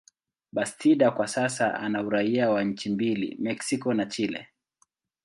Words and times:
Bastida 0.51 1.11
kwa 1.11 1.27
sasa 1.27 1.73
ana 1.73 2.03
uraia 2.03 2.49
wa 2.49 2.63
nchi 2.63 2.89
mbili, 2.89 3.37
Mexico 3.39 3.93
na 3.93 4.05
Chile. 4.05 4.47